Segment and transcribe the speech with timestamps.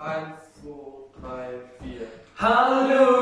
[0.00, 2.06] Eins, zwei, drei, vier.
[2.38, 3.19] Halleluja,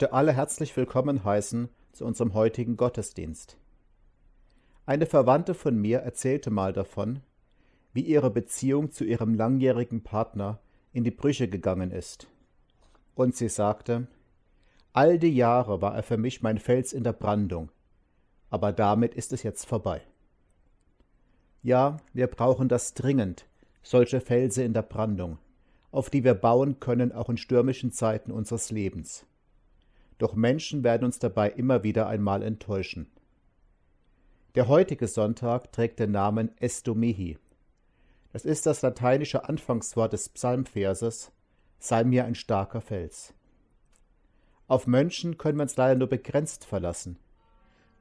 [0.00, 3.58] möchte alle herzlich willkommen heißen zu unserem heutigen Gottesdienst.
[4.86, 7.20] Eine Verwandte von mir erzählte mal davon,
[7.92, 10.58] wie ihre Beziehung zu ihrem langjährigen Partner
[10.94, 12.28] in die Brüche gegangen ist.
[13.14, 14.06] Und sie sagte,
[14.94, 17.70] all die Jahre war er für mich mein Fels in der Brandung,
[18.48, 20.00] aber damit ist es jetzt vorbei.
[21.62, 23.44] Ja, wir brauchen das dringend,
[23.82, 25.36] solche Felsen in der Brandung,
[25.90, 29.26] auf die wir bauen können, auch in stürmischen Zeiten unseres Lebens.
[30.20, 33.10] Doch Menschen werden uns dabei immer wieder einmal enttäuschen.
[34.54, 37.38] Der heutige Sonntag trägt den Namen Estomihi.
[38.30, 41.32] Das ist das lateinische Anfangswort des Psalmverses
[41.78, 43.32] Sei mir ein starker Fels.
[44.68, 47.16] Auf Menschen können wir uns leider nur begrenzt verlassen.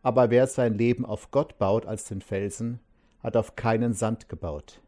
[0.02, 2.82] Aber wer sein Leben auf Gott baut als den Felsen,
[3.24, 4.82] hat auf keinen Sand gebaut.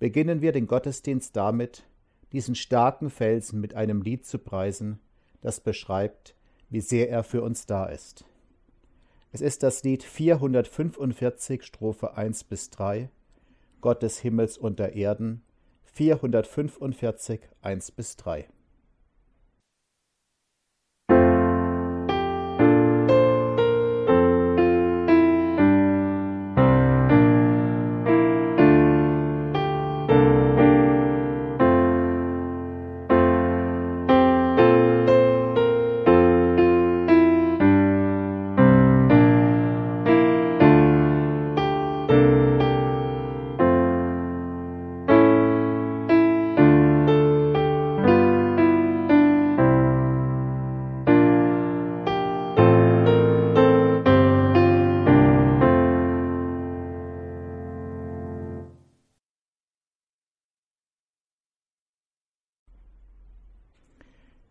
[0.00, 1.84] Beginnen wir den Gottesdienst damit,
[2.32, 4.98] diesen starken Felsen mit einem Lied zu preisen,
[5.40, 6.34] das beschreibt,
[6.68, 8.24] wie sehr er für uns da ist.
[9.32, 13.10] Es ist das Lied 445, Strophe 1 bis 3,
[13.80, 15.42] Gott des Himmels und der Erden,
[15.84, 18.48] 445, 1 bis 3.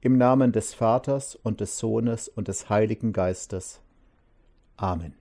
[0.01, 3.81] Im Namen des Vaters und des Sohnes und des Heiligen Geistes.
[4.77, 5.13] Amen.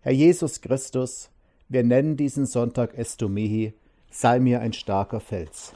[0.00, 1.30] Herr Jesus Christus,
[1.68, 3.74] wir nennen diesen Sonntag Estomihi,
[4.10, 5.74] sei mir ein starker Fels.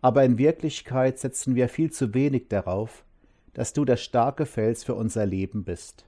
[0.00, 3.04] Aber in Wirklichkeit setzen wir viel zu wenig darauf,
[3.52, 6.06] dass du der starke Fels für unser Leben bist.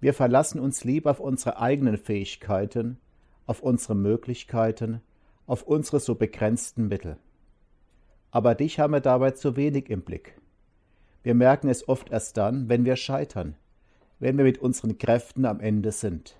[0.00, 2.98] Wir verlassen uns lieber auf unsere eigenen Fähigkeiten,
[3.46, 5.00] auf unsere Möglichkeiten,
[5.46, 7.18] auf unsere so begrenzten Mittel.
[8.36, 10.38] Aber dich haben wir dabei zu wenig im Blick.
[11.22, 13.56] Wir merken es oft erst dann, wenn wir scheitern,
[14.18, 16.36] wenn wir mit unseren Kräften am Ende sind.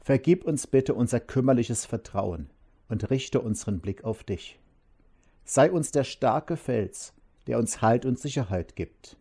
[0.00, 2.48] Vergib uns bitte unser kümmerliches Vertrauen
[2.88, 4.58] und richte unseren Blick auf dich.
[5.44, 7.12] Sei uns der starke Fels,
[7.48, 9.18] der uns Halt und Sicherheit gibt.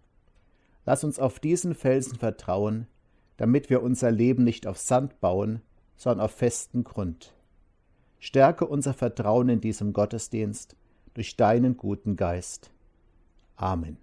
[0.86, 2.88] Lass uns auf diesen Felsen vertrauen,
[3.36, 5.62] damit wir unser Leben nicht auf Sand bauen,
[5.98, 7.34] sondern auf festen Grund.
[8.20, 10.78] Stärke unser Vertrauen in diesem Gottesdienst
[11.18, 12.70] durch deinen guten Geist.
[13.56, 13.98] Amen.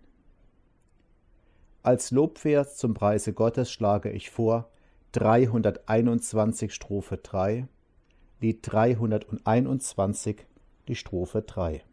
[1.84, 4.68] Als Lobvers zum Preise Gottes schlage ich vor
[5.12, 7.68] 321 Strophe 3,
[8.40, 10.44] Lied 321,
[10.88, 11.84] die Strophe 3.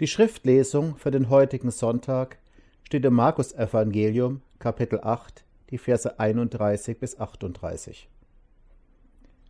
[0.00, 2.38] Die Schriftlesung für den heutigen Sonntag
[2.84, 8.08] steht im Markus Evangelium Kapitel 8, die Verse 31 bis 38.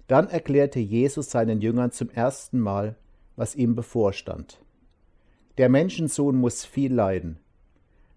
[0.07, 2.97] Dann erklärte Jesus seinen Jüngern zum ersten Mal,
[3.37, 4.59] was ihm bevorstand.
[5.59, 7.39] Der Menschensohn muss viel leiden.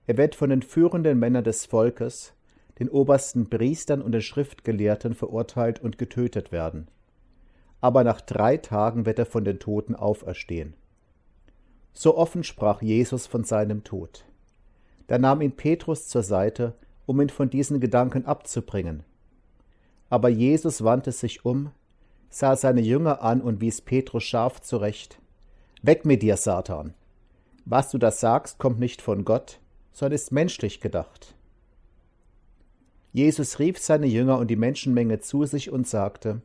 [0.08, 2.34] Er wird von den führenden Männern des Volkes,
[2.80, 6.88] den obersten Priestern und den Schriftgelehrten verurteilt und getötet werden.
[7.82, 10.76] Aber nach drei Tagen wird er von den Toten auferstehen.
[11.94, 14.26] So offen sprach Jesus von seinem Tod.
[15.08, 16.74] Da nahm ihn Petrus zur Seite,
[17.06, 19.04] um ihn von diesen Gedanken abzubringen.
[20.10, 21.72] Aber Jesus wandte sich um,
[22.30, 25.20] sah seine Jünger an und wies Petrus scharf zurecht.
[25.82, 26.94] Weg mit dir, Satan!
[27.66, 29.60] Was du da sagst, kommt nicht von Gott,
[29.92, 31.36] sondern ist menschlich gedacht.
[33.14, 36.42] Jesus rief seine Jünger und die Menschenmenge zu sich und sagte,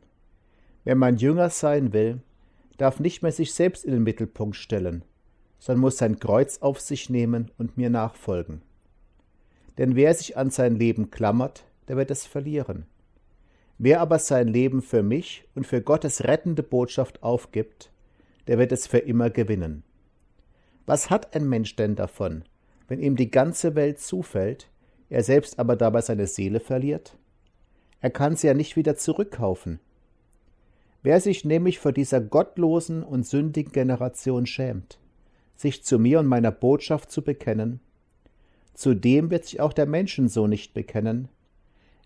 [0.83, 2.21] Wer mein Jünger sein will,
[2.77, 5.03] darf nicht mehr sich selbst in den Mittelpunkt stellen,
[5.59, 8.61] sondern muss sein Kreuz auf sich nehmen und mir nachfolgen.
[9.77, 12.85] Denn wer sich an sein Leben klammert, der wird es verlieren.
[13.77, 17.91] Wer aber sein Leben für mich und für Gottes rettende Botschaft aufgibt,
[18.47, 19.83] der wird es für immer gewinnen.
[20.85, 22.43] Was hat ein Mensch denn davon,
[22.87, 24.69] wenn ihm die ganze Welt zufällt,
[25.09, 27.17] er selbst aber dabei seine Seele verliert?
[27.99, 29.79] Er kann sie ja nicht wieder zurückkaufen.
[31.03, 34.99] Wer sich nämlich vor dieser gottlosen und sündigen Generation schämt,
[35.57, 37.79] sich zu mir und meiner Botschaft zu bekennen,
[38.73, 41.29] zu dem wird sich auch der Menschensohn nicht bekennen,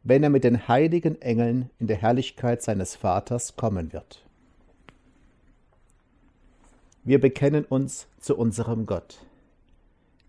[0.04, 4.26] wenn er mit den heiligen Engeln in der Herrlichkeit seines Vaters kommen wird.
[7.04, 9.26] Wir bekennen uns zu unserem Gott.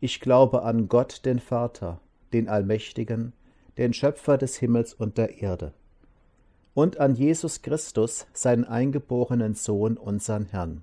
[0.00, 2.00] Ich glaube an Gott, den Vater,
[2.32, 3.32] den Allmächtigen,
[3.78, 5.72] den Schöpfer des Himmels und der Erde,
[6.74, 10.82] und an Jesus Christus, seinen eingeborenen Sohn, unseren Herrn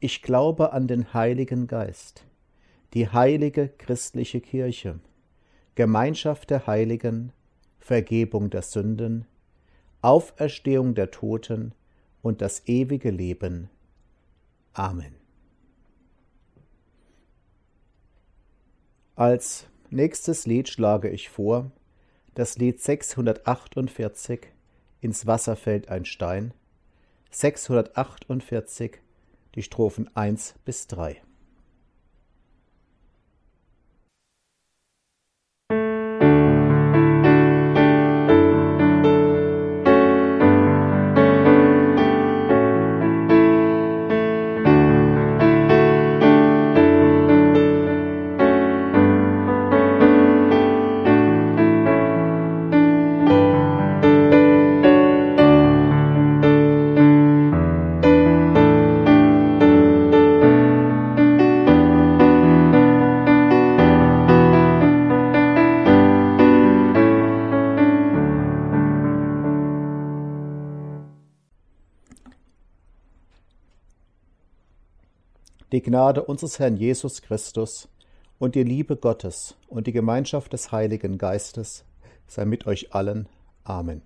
[0.00, 2.24] Ich glaube an den Heiligen Geist,
[2.94, 4.98] die heilige christliche Kirche,
[5.74, 7.32] Gemeinschaft der Heiligen,
[7.78, 9.26] Vergebung der Sünden,
[10.02, 11.74] Auferstehung der Toten
[12.22, 13.68] und das ewige Leben.
[14.72, 15.14] Amen.
[19.16, 21.70] Als nächstes Lied schlage ich vor
[22.34, 24.46] das Lied 648
[25.00, 26.54] Ins Wasser fällt ein Stein,
[27.30, 28.98] 648
[29.54, 31.22] die Strophen 1 bis 3.
[75.90, 77.88] Gnade unseres Herrn Jesus Christus
[78.38, 81.84] und die Liebe Gottes und die Gemeinschaft des Heiligen Geistes
[82.28, 83.28] sei mit euch allen.
[83.64, 84.00] Amen.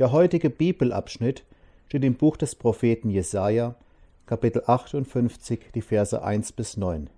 [0.00, 1.44] Der heutige Bibelabschnitt
[1.86, 3.76] steht im Buch des Propheten Jesaja,
[4.26, 7.08] Kapitel 58, die Verse 1 bis 9.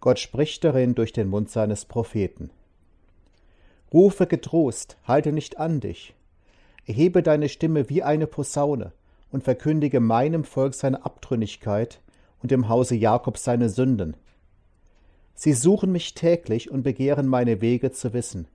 [0.00, 2.50] Gott spricht darin durch den Mund seines Propheten.
[3.92, 6.14] Rufe getrost, halte nicht an dich.
[6.84, 8.90] Erhebe deine Stimme wie eine Posaune
[9.34, 12.00] und verkündige meinem Volk seine Abtrünnigkeit
[12.40, 14.16] und dem Hause Jakob seine Sünden.
[15.34, 18.46] Sie suchen mich täglich und begehren meine Wege zu wissen,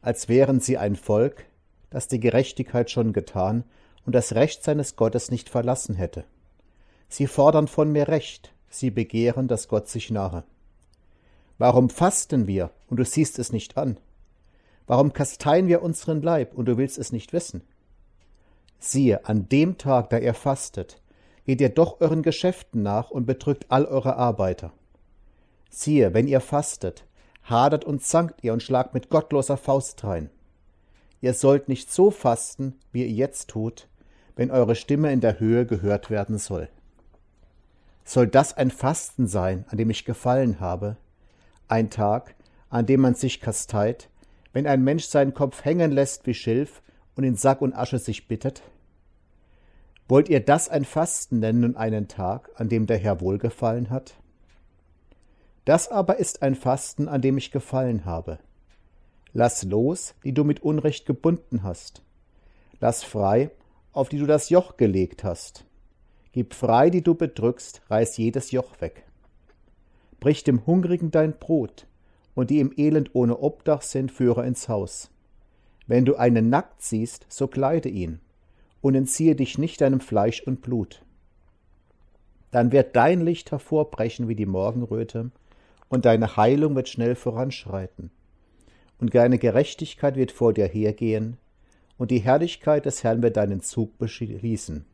[0.00, 1.44] als wären sie ein Volk,
[1.90, 3.64] das die Gerechtigkeit schon getan
[4.06, 6.24] und das Recht seines Gottes nicht verlassen hätte.
[7.10, 10.44] Sie fordern von mir Recht, sie begehren, dass Gott sich nahe.
[11.58, 13.98] Warum fasten wir und du siehst es nicht an?
[14.86, 17.60] Warum kasteien wir unseren Leib und du willst es nicht wissen?
[18.78, 21.00] Siehe, an dem Tag, da ihr fastet,
[21.44, 24.72] geht ihr doch euren Geschäften nach und bedrückt all eure Arbeiter.
[25.70, 27.06] Siehe, wenn ihr fastet,
[27.42, 30.30] hadert und zankt ihr und schlagt mit gottloser Faust rein.
[31.20, 33.88] Ihr sollt nicht so fasten, wie ihr jetzt tut,
[34.34, 36.68] wenn eure Stimme in der Höhe gehört werden soll.
[38.04, 40.96] Soll das ein Fasten sein, an dem ich gefallen habe,
[41.68, 42.34] ein Tag,
[42.68, 44.10] an dem man sich kasteit,
[44.52, 46.82] wenn ein Mensch seinen Kopf hängen lässt wie Schilf
[47.16, 48.62] und in Sack und Asche sich bittet?
[50.08, 54.14] Wollt ihr das ein Fasten nennen und einen Tag, an dem der Herr wohlgefallen hat?
[55.64, 58.38] Das aber ist ein Fasten, an dem ich gefallen habe.
[59.32, 62.02] Lass los, die du mit Unrecht gebunden hast.
[62.78, 63.50] Lass frei,
[63.92, 65.64] auf die du das Joch gelegt hast.
[66.32, 69.04] Gib frei, die du bedrückst, reiß jedes Joch weg.
[70.20, 71.86] Brich dem Hungrigen dein Brot,
[72.34, 75.10] und die im Elend ohne Obdach sind, führe ins Haus.
[75.86, 78.20] Wenn du einen nackt siehst, so kleide ihn,
[78.80, 81.02] und entziehe dich nicht deinem Fleisch und Blut.
[82.50, 85.30] Dann wird dein Licht hervorbrechen wie die Morgenröte,
[85.88, 88.10] und deine Heilung wird schnell voranschreiten.
[88.98, 91.36] Und deine Gerechtigkeit wird vor dir hergehen,
[91.98, 94.84] und die Herrlichkeit des Herrn wird deinen Zug beschließen.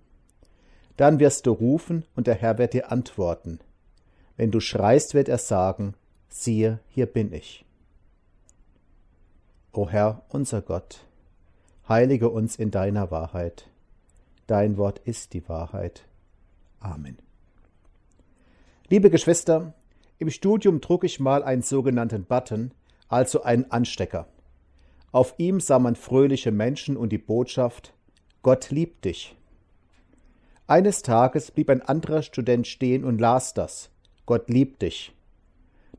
[0.96, 3.60] Dann wirst du rufen, und der Herr wird dir antworten.
[4.36, 5.94] Wenn du schreist, wird er sagen,
[6.28, 7.64] siehe, hier bin ich.
[9.74, 11.00] O Herr, unser Gott,
[11.88, 13.70] heilige uns in deiner Wahrheit.
[14.46, 16.04] Dein Wort ist die Wahrheit.
[16.78, 17.16] Amen.
[18.90, 19.72] Liebe Geschwister,
[20.18, 22.72] im Studium trug ich mal einen sogenannten Button,
[23.08, 24.26] also einen Anstecker.
[25.10, 27.94] Auf ihm sah man fröhliche Menschen und die Botschaft
[28.42, 29.34] Gott liebt dich.
[30.66, 33.88] Eines Tages blieb ein anderer Student stehen und las das
[34.26, 35.14] Gott liebt dich.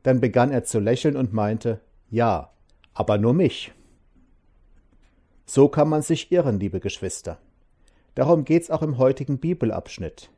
[0.04, 2.53] Dann begann er zu lächeln und meinte Ja,
[2.94, 3.72] aber nur mich.
[5.46, 7.38] So kann man sich irren, liebe Geschwister.
[8.14, 10.30] Darum geht's auch im heutigen Bibelabschnitt.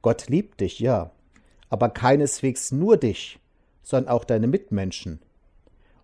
[0.00, 1.10] Gott liebt dich, ja,
[1.68, 3.38] aber keineswegs nur dich,
[3.82, 5.20] sondern auch deine Mitmenschen.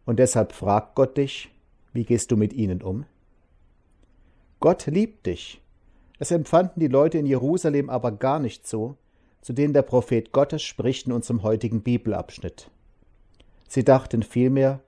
[0.05, 1.50] Und deshalb fragt Gott dich,
[1.93, 3.07] wie gehst du mit ihnen um?
[4.61, 5.61] Gott liebt dich.
[6.19, 8.97] Es empfanden die Leute in Jerusalem aber gar nicht so,
[9.43, 12.71] zu denen der Prophet Gottes spricht in unserem heutigen Bibelabschnitt.
[13.69, 14.81] Sie dachten vielmehr,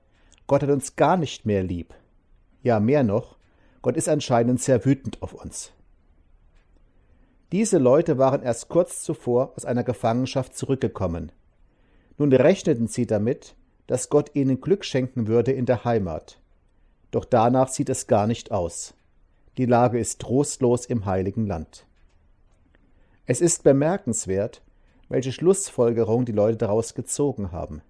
[0.49, 1.93] Gott hat uns gar nicht mehr lieb.
[2.63, 3.37] Ja, mehr noch,
[3.83, 5.71] Gott ist anscheinend sehr wütend auf uns.
[7.51, 11.31] Diese Leute waren erst kurz zuvor aus einer Gefangenschaft zurückgekommen.
[12.17, 13.53] Nun rechneten sie damit,
[13.85, 16.39] dass Gott ihnen Glück schenken würde in der Heimat.
[17.11, 18.95] Doch danach sieht es gar nicht aus.
[19.59, 21.85] Die Lage ist trostlos im heiligen Land.
[23.27, 24.63] Es ist bemerkenswert,
[25.09, 27.83] welche Schlussfolgerung die Leute daraus gezogen haben.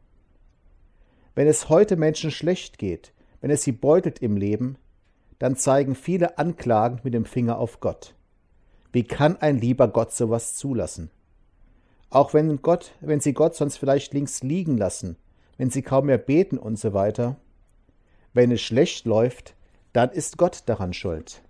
[1.40, 4.78] Wenn es heute Menschen schlecht geht, wenn es sie beutelt im Leben,
[5.38, 8.14] dann zeigen viele Anklagen mit dem Finger auf Gott.
[8.92, 11.10] Wie kann ein lieber Gott sowas zulassen?
[12.10, 15.16] Auch wenn Gott, wenn sie Gott sonst vielleicht links liegen lassen,
[15.56, 17.38] wenn sie kaum mehr beten und so weiter.
[18.34, 19.56] Wenn es schlecht läuft,
[19.94, 21.42] dann ist Gott daran schuld.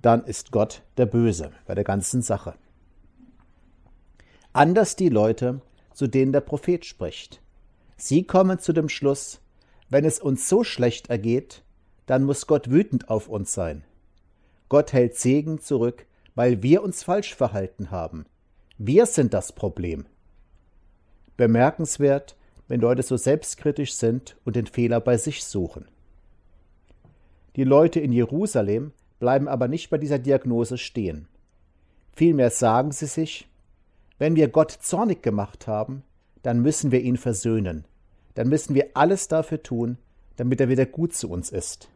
[0.00, 2.54] Dann ist Gott der Böse bei der ganzen Sache.
[4.52, 5.60] Anders die Leute,
[5.92, 7.40] zu denen der Prophet spricht.
[7.96, 9.40] Sie kommen zu dem Schluss,
[9.88, 11.62] wenn es uns so schlecht ergeht,
[12.06, 13.84] dann muss Gott wütend auf uns sein.
[14.68, 18.26] Gott hält Segen zurück, weil wir uns falsch verhalten haben.
[18.76, 20.06] Wir sind das Problem.
[21.36, 22.36] Bemerkenswert,
[22.68, 25.86] wenn Leute so selbstkritisch sind und den Fehler bei sich suchen.
[27.56, 31.28] Die Leute in Jerusalem bleiben aber nicht bei dieser Diagnose stehen.
[32.12, 33.48] Vielmehr sagen sie sich,
[34.18, 36.02] wenn wir Gott zornig gemacht haben,
[36.44, 37.86] dann müssen wir ihn versöhnen.
[38.34, 39.96] Dann müssen wir alles dafür tun,
[40.36, 41.88] damit er wieder gut zu uns ist.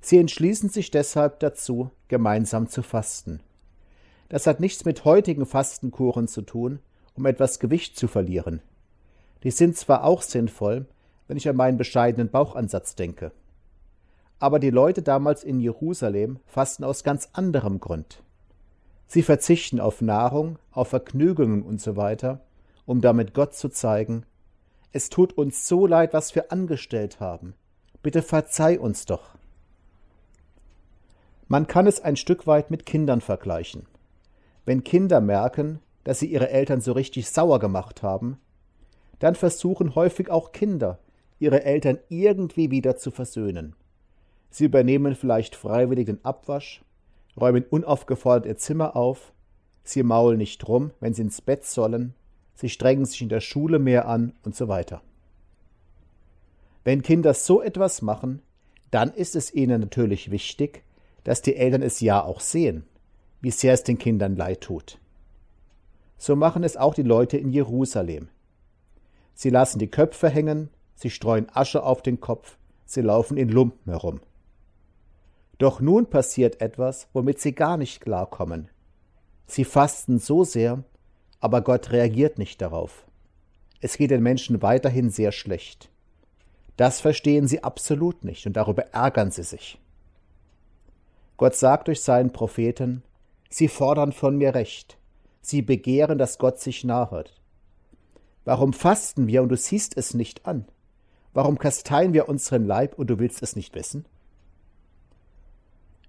[0.00, 3.40] Sie entschließen sich deshalb dazu, gemeinsam zu fasten.
[4.28, 6.80] Das hat nichts mit heutigen Fastenkuren zu tun,
[7.14, 8.60] um etwas Gewicht zu verlieren.
[9.42, 10.84] Die sind zwar auch sinnvoll,
[11.28, 13.32] wenn ich an meinen bescheidenen Bauchansatz denke.
[14.38, 18.22] Aber die Leute damals in Jerusalem fasten aus ganz anderem Grund.
[19.06, 21.96] Sie verzichten auf Nahrung, auf Vergnügungen und so
[22.88, 24.24] um damit Gott zu zeigen,
[24.92, 27.52] es tut uns so leid, was wir angestellt haben.
[28.02, 29.36] Bitte verzeih uns doch.
[31.48, 33.84] Man kann es ein Stück weit mit Kindern vergleichen.
[34.64, 38.38] Wenn Kinder merken, dass sie ihre Eltern so richtig sauer gemacht haben,
[39.18, 40.98] dann versuchen häufig auch Kinder,
[41.38, 43.76] ihre Eltern irgendwie wieder zu versöhnen.
[44.48, 46.82] Sie übernehmen vielleicht freiwillig den Abwasch,
[47.38, 49.34] räumen unaufgefordert ihr Zimmer auf,
[49.84, 52.14] sie maulen nicht rum, wenn sie ins Bett sollen,
[52.58, 55.00] sie strengen sich in der Schule mehr an und so weiter.
[56.82, 58.42] Wenn Kinder so etwas machen,
[58.90, 60.82] dann ist es ihnen natürlich wichtig,
[61.22, 62.84] dass die Eltern es ja auch sehen,
[63.40, 64.98] wie sehr es den Kindern leid tut.
[66.16, 68.28] So machen es auch die Leute in Jerusalem.
[69.34, 73.92] Sie lassen die Köpfe hängen, sie streuen Asche auf den Kopf, sie laufen in Lumpen
[73.92, 74.20] herum.
[75.58, 78.68] Doch nun passiert etwas, womit sie gar nicht klarkommen.
[79.46, 80.82] Sie fasten so sehr,
[81.40, 83.06] aber Gott reagiert nicht darauf.
[83.80, 85.90] Es geht den Menschen weiterhin sehr schlecht.
[86.76, 89.78] Das verstehen sie absolut nicht und darüber ärgern sie sich.
[91.36, 93.02] Gott sagt durch seinen Propheten,
[93.50, 94.98] Sie fordern von mir Recht,
[95.40, 97.32] sie begehren, dass Gott sich nahet.
[98.44, 100.66] Warum fasten wir und du siehst es nicht an?
[101.32, 104.04] Warum kasteien wir unseren Leib und du willst es nicht wissen?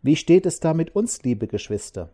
[0.01, 2.09] Wie steht es da mit uns, liebe Geschwister?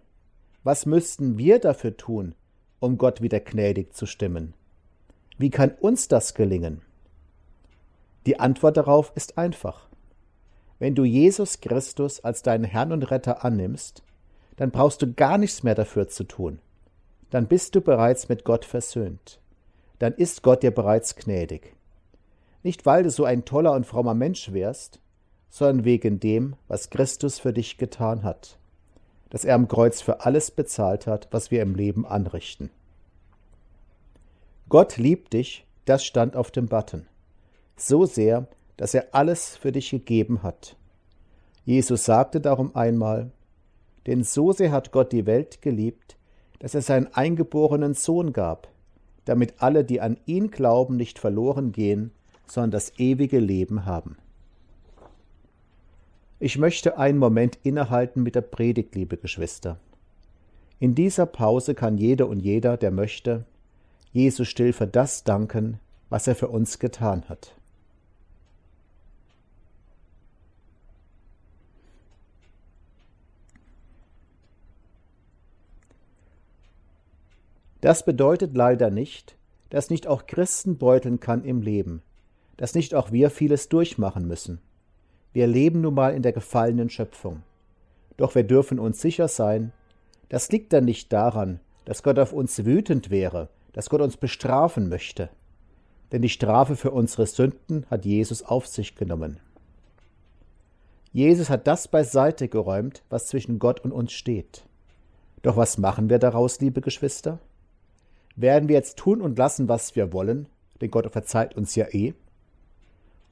[0.63, 2.35] Was müssten wir dafür tun,
[2.79, 4.53] um Gott wieder gnädig zu stimmen?
[5.37, 6.81] Wie kann uns das gelingen?
[8.25, 9.87] Die Antwort darauf ist einfach.
[10.79, 14.03] Wenn du Jesus Christus als deinen Herrn und Retter annimmst,
[14.57, 16.59] dann brauchst du gar nichts mehr dafür zu tun.
[17.29, 19.39] Dann bist du bereits mit Gott versöhnt.
[19.99, 21.75] Dann ist Gott dir bereits gnädig.
[22.63, 24.99] Nicht weil du so ein toller und frommer Mensch wärst,
[25.49, 28.57] sondern wegen dem, was Christus für dich getan hat,
[29.29, 32.69] dass er am Kreuz für alles bezahlt hat, was wir im Leben anrichten.
[34.69, 37.07] Gott liebt dich, das stand auf dem Button.
[37.77, 40.75] So sehr, dass er alles für dich gegeben hat.
[41.65, 43.31] Jesus sagte darum einmal,
[44.07, 46.17] denn so sehr hat Gott die Welt geliebt,
[46.59, 48.67] dass er seinen eingeborenen Sohn gab,
[49.25, 52.11] damit alle, die an ihn glauben, nicht verloren gehen,
[52.47, 54.17] sondern das ewige Leben haben.
[56.37, 59.79] Ich möchte einen Moment innehalten mit der Predigt, liebe Geschwister.
[60.79, 63.45] In dieser Pause kann jeder und jeder, der möchte,
[64.11, 67.55] Jesus still für das danken, was er für uns getan hat.
[77.79, 79.37] Das bedeutet leider nicht,
[79.69, 82.01] dass nicht auch Christen beuteln kann im Leben,
[82.57, 84.59] dass nicht auch wir vieles durchmachen müssen.
[85.35, 87.43] Wir leben nun mal in der gefallenen Schöpfung.
[88.15, 89.73] Doch wir dürfen uns sicher sein,
[90.29, 94.87] das liegt dann nicht daran, dass Gott auf uns wütend wäre, dass Gott uns bestrafen
[94.87, 95.27] möchte.
[96.13, 99.41] Denn die Strafe für unsere Sünden hat Jesus auf sich genommen.
[101.11, 104.63] Jesus hat das beiseite geräumt, was zwischen Gott und uns steht.
[105.41, 107.39] Doch was machen wir daraus, liebe Geschwister?
[108.37, 110.47] Werden wir jetzt tun und lassen, was wir wollen,
[110.79, 112.13] denn Gott verzeiht uns ja eh?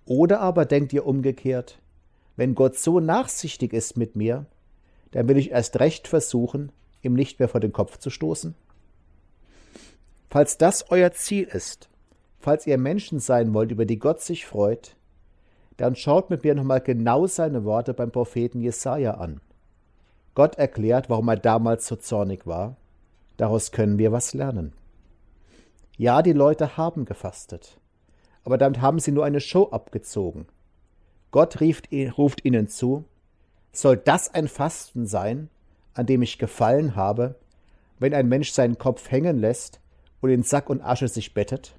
[0.06, 1.80] Oder aber denkt ihr umgekehrt,
[2.36, 4.46] wenn Gott so nachsichtig ist mit mir,
[5.12, 8.56] dann will ich erst recht versuchen, ihm nicht mehr vor den Kopf zu stoßen?
[10.30, 11.90] Falls das euer Ziel ist,
[12.40, 14.96] falls ihr Menschen sein wollt, über die Gott sich freut,
[15.78, 19.42] dann schaut mit mir nochmal genau seine Worte beim Propheten Jesaja an.
[20.36, 22.76] Gott erklärt, warum er damals so zornig war.
[23.38, 24.74] Daraus können wir was lernen.
[25.98, 27.80] Ja, die Leute haben gefastet,
[28.44, 30.48] aber damit haben sie nur eine Show abgezogen.
[31.34, 31.82] Gott rief,
[32.16, 33.06] ruft ihnen zu,
[33.72, 35.50] soll das ein Fasten sein,
[35.96, 37.34] an dem ich gefallen habe,
[37.98, 39.80] wenn ein Mensch seinen Kopf hängen lässt
[40.22, 41.74] und in Sack und Asche sich bettet?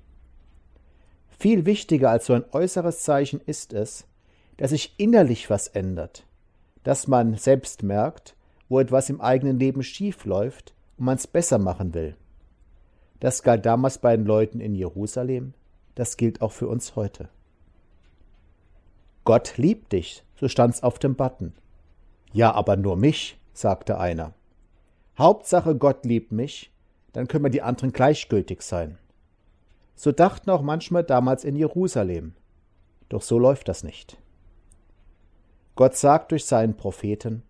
[1.39, 4.09] Viel wichtiger als so ein äußeres Zeichen ist es,
[4.57, 6.25] dass sich innerlich was ändert,
[6.83, 8.35] dass man selbst merkt,
[8.69, 12.17] wo etwas im eigenen Leben schief läuft und man es besser machen will.
[13.21, 15.55] Das galt damals bei den Leuten in Jerusalem,
[15.95, 17.29] das gilt auch für uns heute.
[19.25, 21.55] Gott liebt dich, so stand's auf dem Button.
[22.33, 24.35] Ja, aber nur mich, sagte einer.
[25.17, 26.73] Hauptsache Gott liebt mich,
[27.13, 28.99] dann können wir die anderen gleichgültig sein.
[29.95, 32.35] So dachten auch manchmal damals in Jerusalem.
[33.09, 34.19] Doch so läuft das nicht.
[35.77, 37.43] Gott sagt durch seinen Propheten,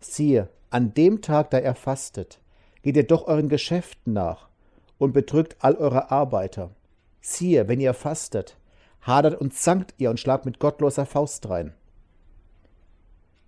[0.00, 2.40] siehe, an dem Tag, da er fastet,
[2.82, 4.48] geht ihr doch euren Geschäften nach
[4.98, 6.70] und bedrückt all eure Arbeiter.
[7.20, 8.56] Siehe, wenn ihr fastet,
[9.02, 11.74] hadert und zankt ihr und schlagt mit gottloser Faust rein.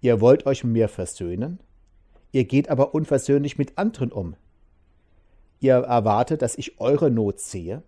[0.00, 1.60] Ihr wollt euch mit mir versöhnen?
[2.32, 4.36] Ihr geht aber unversöhnlich mit anderen um.
[5.60, 7.82] Ihr erwartet, dass ich eure Not sehe,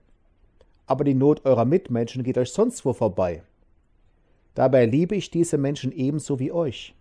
[0.87, 3.42] aber die Not eurer Mitmenschen geht euch sonst wo vorbei.
[4.55, 6.94] Dabei liebe ich diese Menschen ebenso wie euch.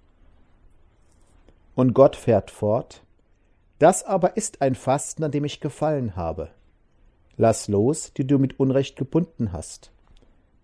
[1.75, 3.03] Und Gott fährt fort,
[3.79, 6.49] das aber ist ein Fasten, an dem ich gefallen habe.
[7.37, 9.91] Lass los, die du mit Unrecht gebunden hast.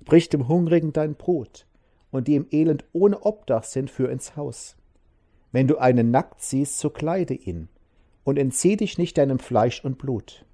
[0.06, 1.66] Brich dem Hungrigen dein Brot,
[2.12, 4.76] und die im Elend ohne Obdach sind, führ ins Haus.
[5.52, 7.70] Wenn du einen nackt siehst, so kleide ihn,
[8.24, 10.46] und entzieh dich nicht deinem Fleisch und Blut.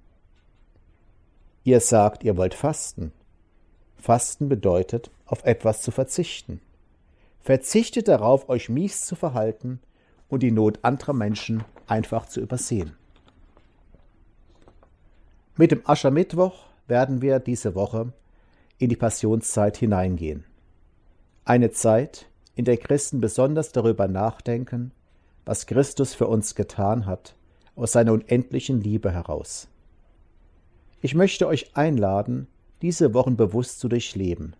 [1.64, 3.12] Ihr sagt, ihr wollt fasten.
[3.96, 6.60] Fasten bedeutet, auf etwas zu verzichten.
[7.40, 9.80] Verzichtet darauf, euch mies zu verhalten
[10.28, 12.96] und die Not anderer Menschen einfach zu übersehen.
[15.56, 18.12] Mit dem Aschermittwoch werden wir diese Woche
[18.78, 20.44] in die Passionszeit hineingehen.
[21.44, 24.92] Eine Zeit, in der Christen besonders darüber nachdenken,
[25.44, 27.34] was Christus für uns getan hat,
[27.74, 29.68] aus seiner unendlichen Liebe heraus.
[31.00, 32.48] Ich möchte euch einladen,
[32.82, 34.54] diese Wochen bewusst zu durchleben,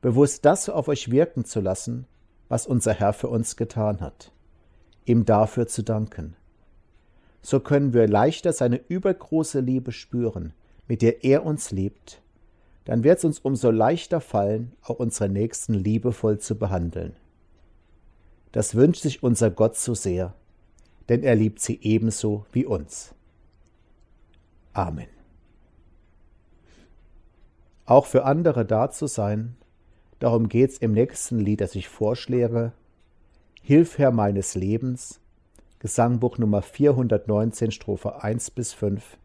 [0.00, 2.06] bewusst das auf euch wirken zu lassen,
[2.48, 4.32] was unser Herr für uns getan hat,
[5.04, 6.36] ihm dafür zu danken.
[7.42, 10.52] So können wir leichter seine übergroße Liebe spüren,
[10.88, 12.20] mit der er uns liebt,
[12.84, 17.16] dann wird es uns umso leichter fallen, auch unsere Nächsten liebevoll zu behandeln.
[18.52, 20.34] Das wünscht sich unser Gott so sehr,
[21.08, 23.14] denn er liebt sie ebenso wie uns.
[24.72, 25.08] Amen.
[27.86, 29.56] Auch für andere da zu sein,
[30.18, 32.72] darum geht's im nächsten Lied, das ich vorschläge.
[33.62, 35.20] Hilf Herr meines Lebens,
[35.78, 39.18] Gesangbuch Nummer 419, Strophe 1 bis 5,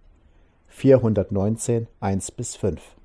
[0.67, 2.98] 419, 1 bis 5.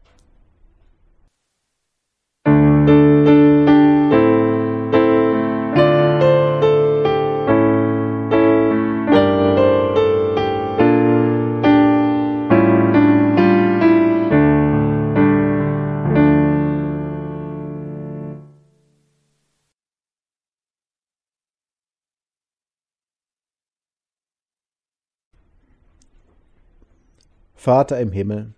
[27.64, 28.52] Vater im Himmel,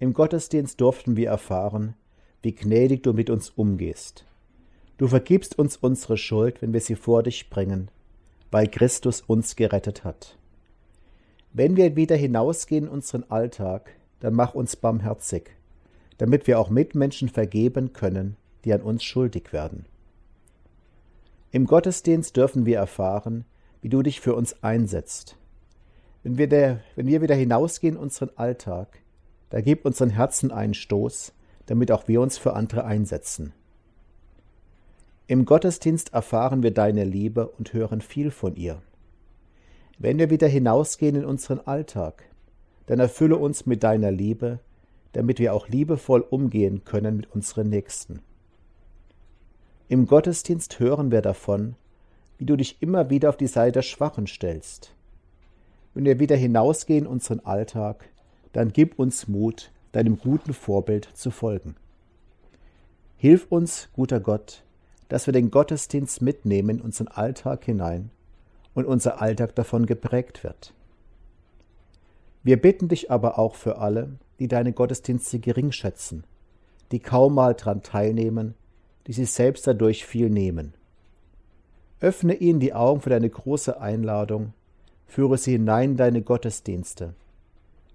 [0.00, 1.94] im Gottesdienst durften wir erfahren,
[2.42, 4.24] wie gnädig du mit uns umgehst.
[4.96, 7.88] Du vergibst uns unsere Schuld, wenn wir sie vor dich bringen,
[8.50, 10.36] weil Christus uns gerettet hat.
[11.52, 15.50] Wenn wir wieder hinausgehen in unseren Alltag, dann mach uns barmherzig,
[16.16, 19.86] damit wir auch Mitmenschen vergeben können, die an uns schuldig werden.
[21.52, 23.44] Im Gottesdienst dürfen wir erfahren,
[23.82, 25.36] wie du dich für uns einsetzt.
[26.22, 29.00] Wenn wir, der, wenn wir wieder hinausgehen in unseren Alltag,
[29.50, 31.32] da gib unseren Herzen einen Stoß,
[31.66, 33.52] damit auch wir uns für andere einsetzen.
[35.26, 38.80] Im Gottesdienst erfahren wir deine Liebe und hören viel von ihr.
[39.98, 42.24] Wenn wir wieder hinausgehen in unseren Alltag,
[42.86, 44.60] dann erfülle uns mit deiner Liebe,
[45.12, 48.20] damit wir auch liebevoll umgehen können mit unseren Nächsten.
[49.88, 51.74] Im Gottesdienst hören wir davon,
[52.38, 54.94] wie du dich immer wieder auf die Seite der Schwachen stellst.
[55.98, 58.08] Wenn wir wieder hinausgehen in unseren Alltag,
[58.52, 61.74] dann gib uns Mut, deinem guten Vorbild zu folgen.
[63.16, 64.62] Hilf uns, guter Gott,
[65.08, 68.10] dass wir den Gottesdienst mitnehmen in unseren Alltag hinein
[68.74, 70.72] und unser Alltag davon geprägt wird.
[72.44, 76.22] Wir bitten dich aber auch für alle, die deine Gottesdienste gering schätzen,
[76.92, 78.54] die kaum mal dran teilnehmen,
[79.08, 80.74] die sich selbst dadurch viel nehmen.
[81.98, 84.52] Öffne ihnen die Augen für deine große Einladung,
[85.08, 87.14] führe sie hinein in deine Gottesdienste,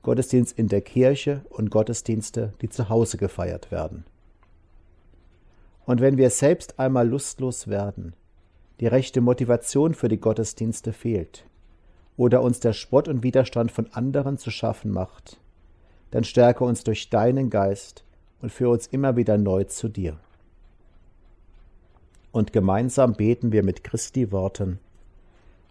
[0.01, 4.03] Gottesdienst in der Kirche und Gottesdienste, die zu Hause gefeiert werden.
[5.85, 8.13] Und wenn wir selbst einmal lustlos werden,
[8.79, 11.45] die rechte Motivation für die Gottesdienste fehlt
[12.17, 15.39] oder uns der Spott und Widerstand von anderen zu schaffen macht,
[16.11, 18.03] dann stärke uns durch deinen Geist
[18.41, 20.17] und führe uns immer wieder neu zu dir.
[22.31, 24.79] Und gemeinsam beten wir mit Christi Worten,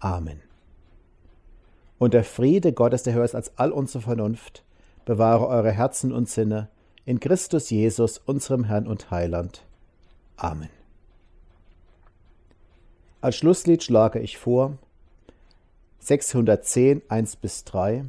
[0.00, 0.40] Amen.
[1.98, 4.64] Und der Friede Gottes, der höher ist als all unsere Vernunft,
[5.04, 6.68] bewahre eure Herzen und Sinne
[7.04, 9.64] in Christus Jesus, unserem Herrn und Heiland.
[10.36, 10.70] Amen.
[13.20, 14.78] Als Schlusslied schlage ich vor
[15.98, 18.06] 610, 1 bis 3.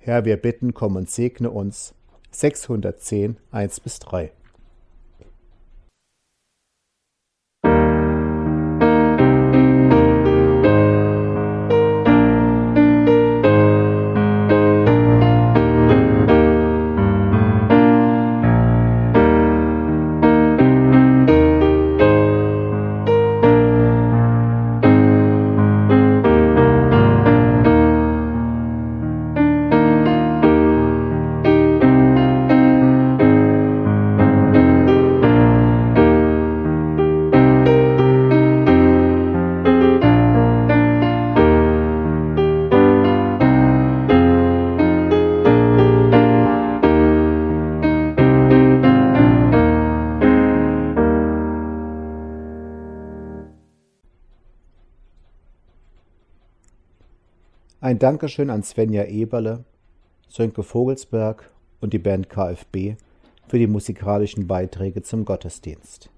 [0.00, 1.94] Herr, wir bitten, komm und segne uns.
[2.32, 4.32] 610, 1 bis 3.
[57.82, 59.64] Ein Dankeschön an Svenja Eberle,
[60.28, 62.94] Sönke Vogelsberg und die Band KfB
[63.48, 66.08] für die musikalischen Beiträge zum Gottesdienst.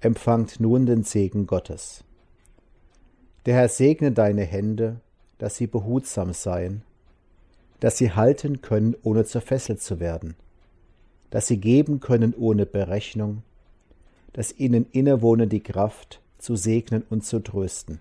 [0.00, 2.02] Empfangt nun den Segen Gottes.
[3.46, 4.96] Der Herr segne deine Hände,
[5.38, 6.82] dass sie behutsam seien,
[7.78, 10.34] dass sie halten können, ohne zerfesselt zu werden,
[11.30, 13.44] dass sie geben können ohne Berechnung,
[14.32, 18.00] dass ihnen innewohne die Kraft, zu segnen und zu trösten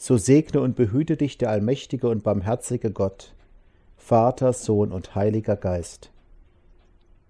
[0.00, 3.34] so segne und behüte dich der allmächtige und barmherzige Gott,
[3.96, 6.12] Vater, Sohn und Heiliger Geist.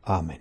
[0.03, 0.39] Amen.